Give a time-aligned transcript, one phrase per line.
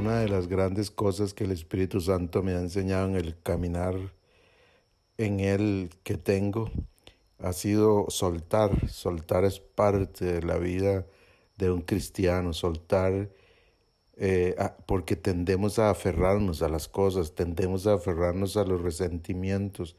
[0.00, 3.94] una de las grandes cosas que el Espíritu Santo me ha enseñado en el caminar
[5.18, 6.70] en Él que tengo
[7.38, 8.88] ha sido soltar.
[8.88, 11.06] Soltar es parte de la vida
[11.58, 13.28] de un cristiano, soltar
[14.16, 19.96] eh, porque tendemos a aferrarnos a las cosas, tendemos a aferrarnos a los resentimientos,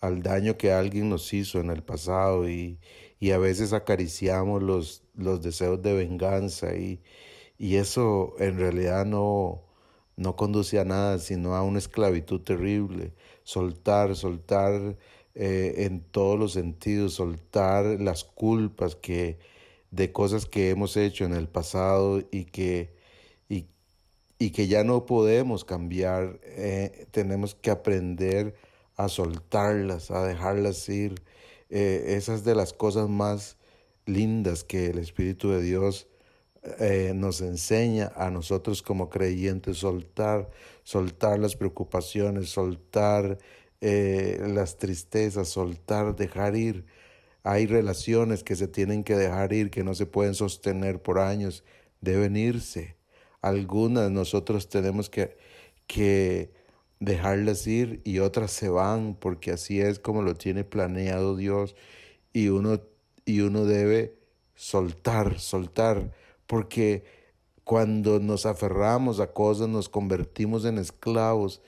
[0.00, 2.78] al daño que alguien nos hizo en el pasado y,
[3.18, 7.00] y a veces acariciamos los, los deseos de venganza y,
[7.62, 9.62] y eso en realidad no,
[10.16, 13.12] no conduce a nada, sino a una esclavitud terrible.
[13.44, 14.96] Soltar, soltar
[15.36, 19.38] eh, en todos los sentidos, soltar las culpas que,
[19.92, 22.96] de cosas que hemos hecho en el pasado y que,
[23.48, 26.40] y que ya no podemos cambiar.
[26.42, 28.56] Eh, tenemos que aprender
[28.96, 31.22] a soltarlas, a dejarlas ir.
[31.70, 33.56] Eh, esas de las cosas más
[34.04, 36.08] lindas que el Espíritu de Dios
[36.62, 40.48] eh, nos enseña a nosotros como creyentes soltar,
[40.84, 43.38] soltar las preocupaciones, soltar
[43.80, 46.86] eh, las tristezas, soltar, dejar ir.
[47.42, 51.64] Hay relaciones que se tienen que dejar ir, que no se pueden sostener por años,
[52.00, 52.96] deben irse.
[53.40, 55.36] Algunas nosotros tenemos que,
[55.88, 56.52] que
[57.00, 61.74] dejarlas ir y otras se van porque así es como lo tiene planeado Dios
[62.32, 62.80] y uno,
[63.24, 64.14] y uno debe
[64.54, 66.12] soltar, soltar
[66.52, 67.02] porque
[67.64, 71.62] cuando nos aferramos a cosas nos convertimos en esclavos,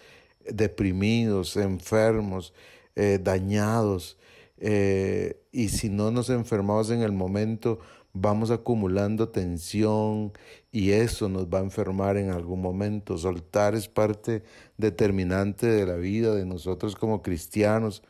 [0.45, 2.53] deprimidos, enfermos,
[2.95, 4.19] eh, dañados.
[4.59, 7.79] Eh, y si no nos enfermamos en el momento,
[8.13, 10.35] vamos acumulando tensión
[10.71, 13.17] y eso nos va a enfermar en algún momento.
[13.17, 14.43] Soltar es parte
[14.77, 18.03] determinante de la vida de nosotros como cristianos,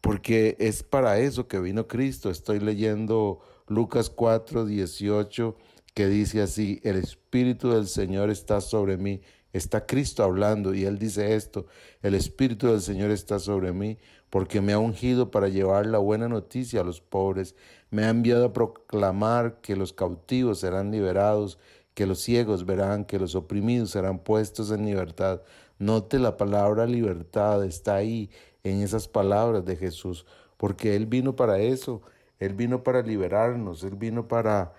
[0.00, 2.30] porque es para eso que vino Cristo.
[2.30, 5.54] Estoy leyendo Lucas 4, 18
[5.94, 9.22] que dice así, el Espíritu del Señor está sobre mí.
[9.52, 11.66] Está Cristo hablando y Él dice esto,
[12.02, 16.28] el Espíritu del Señor está sobre mí porque me ha ungido para llevar la buena
[16.28, 17.54] noticia a los pobres,
[17.92, 21.60] me ha enviado a proclamar que los cautivos serán liberados,
[21.94, 25.42] que los ciegos verán, que los oprimidos serán puestos en libertad.
[25.78, 28.28] Note la palabra libertad, está ahí
[28.64, 32.02] en esas palabras de Jesús, porque Él vino para eso,
[32.40, 34.72] Él vino para liberarnos, Él vino para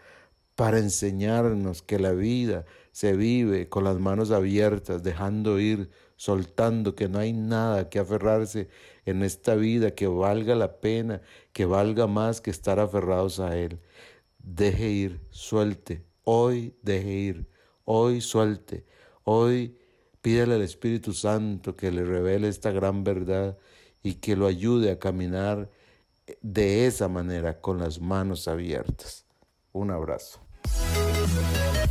[0.56, 7.10] para enseñarnos que la vida se vive con las manos abiertas, dejando ir, soltando, que
[7.10, 8.70] no hay nada que aferrarse
[9.06, 11.22] en esta vida que valga la pena,
[11.52, 13.80] que valga más que estar aferrados a Él.
[14.40, 17.50] Deje ir, suelte, hoy deje ir,
[17.84, 18.86] hoy suelte,
[19.26, 19.78] hoy
[20.22, 23.58] pídele al Espíritu Santo que le revele esta gran verdad
[24.02, 25.70] y que lo ayude a caminar
[26.42, 29.26] de esa manera, con las manos abiertas.
[29.74, 30.45] Un abrazo.
[31.26, 31.86] Música